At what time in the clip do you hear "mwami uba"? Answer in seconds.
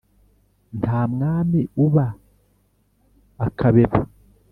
1.11-2.07